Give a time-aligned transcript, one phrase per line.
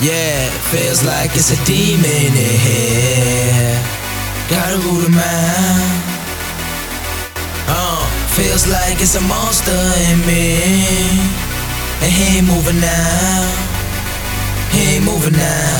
[0.00, 3.74] Yeah, feels like it's a demon in here.
[4.46, 6.18] Gotta root him out.
[7.66, 9.74] Uh, feels like it's a monster
[10.06, 10.62] in me.
[11.98, 13.42] And he ain't moving now.
[14.70, 15.74] He ain't moving now.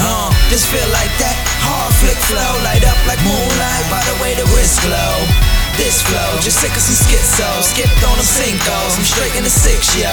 [0.00, 4.32] Uh, just feel like that hard flick flow, light up like moonlight by the way
[4.32, 5.57] the wrist glow.
[5.78, 9.54] This flow, just sick of some schizo, skipped on them cincos, I'm straight in the
[9.54, 10.10] six, yo.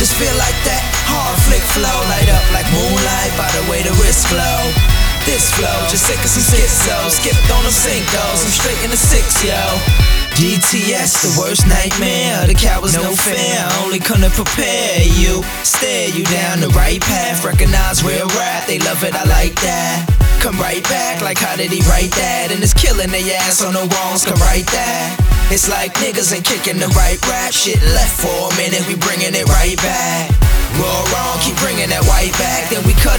[0.00, 3.92] Just feel like that hard flick flow, light up like moonlight by the way the
[4.00, 4.58] wrist flow.
[5.28, 8.96] This flow, just sick of some schizo, skipped on them cincos, I'm straight in the
[8.96, 9.60] six, yo.
[10.40, 12.48] DTS, the worst nightmare.
[12.48, 13.68] The cowards no fair.
[13.84, 17.44] Only come to prepare you, stare you down the right path.
[17.44, 19.14] Recognize real rap, they love it.
[19.14, 20.13] I like that.
[20.44, 22.52] Come right back, like how did he write that?
[22.52, 24.28] And it's killing their ass on the walls.
[24.28, 25.16] Come right that.
[25.48, 27.56] It's like niggas ain't kicking the right rap.
[27.56, 30.28] Shit left for a minute, we bringing it right back.
[30.76, 31.40] Raw wrong,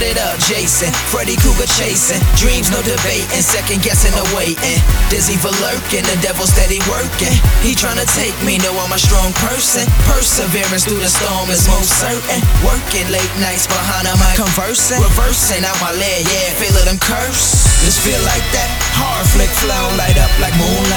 [0.05, 0.93] it up, Jason.
[1.09, 2.21] Freddy Krueger chasing.
[2.37, 3.41] Dreams, no debating.
[3.41, 4.79] Second guessing, no waiting.
[5.09, 7.33] Dizzy for lurking, the devil steady working.
[7.65, 9.83] He tryna take me, know I'm a strong person.
[10.05, 12.39] Perseverance through the storm is most certain.
[12.61, 15.01] Working late nights behind a mic, conversing.
[15.01, 17.65] Reversing out my leg, yeah, feel it, I'm cursed.
[17.83, 19.85] Just feel like that hard flick flow.
[19.97, 20.94] Light up like moonlight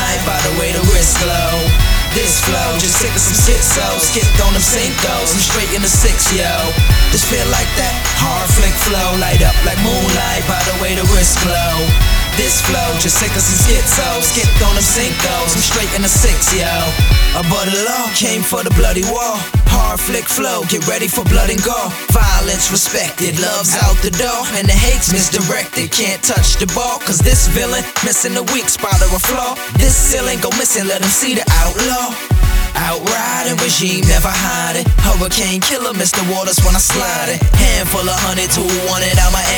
[3.59, 6.47] 6-0, skipped on them Cinco's, I'm straight in the 6, yo.
[7.11, 7.95] This feel like that.
[8.15, 12.18] Hard flick flow, light up like moonlight by the way the wrist glow.
[12.39, 16.09] This flow, just sick of some schizo Skipped on them cincos, I'm straight in the
[16.09, 16.71] six, yo
[17.35, 19.35] Above the law, came for the bloody war
[19.75, 24.47] Hard flick flow, get ready for blood and gore Violence respected, love's out the door
[24.55, 29.03] And the hate's misdirected, can't touch the ball Cause this villain, missing a weak spot
[29.03, 32.15] or a flaw This ceiling go missing, let him see the outlaw
[32.79, 34.87] Outriding regime, never hiding.
[35.03, 36.23] Hurricane killer, Mr.
[36.31, 37.43] Waters when I slide it.
[37.59, 39.35] Handful of hundred to one it, an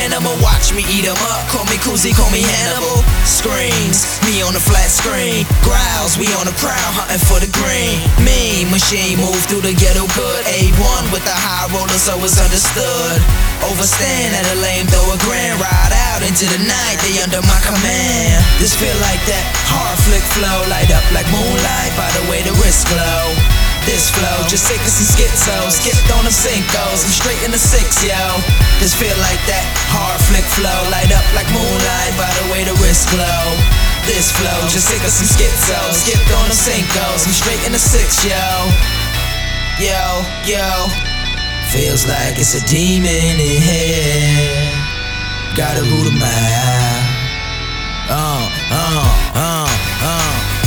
[0.61, 1.41] Watch me eat 'em up.
[1.49, 3.03] Call me Koozie, call me Hannibal.
[3.25, 5.41] Screams, me on the flat screen.
[5.65, 7.97] Growls, we on the prowl, hunting for the green.
[8.21, 10.41] Mean machine move through the ghetto good.
[10.45, 13.17] A1 with the high roller, so it's understood.
[13.73, 16.97] Overstand at a lame, throw a grand ride out into the night.
[17.01, 18.45] They under my command.
[18.61, 22.53] This feel like that hard flick flow, light up like moonlight by the way the
[22.61, 23.20] wrist glow.
[24.01, 27.61] This flow, just sick of some schizo, skipped on them cincos, I'm straight in the
[27.61, 28.17] six, yo.
[28.81, 29.61] This feel like that
[29.93, 33.45] hard flick flow, light up like moonlight by the way the wrist glow.
[34.09, 37.83] This flow, just sick of some schizo, skipped on them cincos, I'm straight in the
[37.93, 38.41] six, yo.
[39.77, 40.89] Yo, yo.
[41.69, 44.65] Feels like it's a demon in here.
[45.53, 47.05] Gotta root him out.
[48.09, 49.05] Uh, uh,
[49.37, 49.69] uh,
[50.01, 50.60] uh.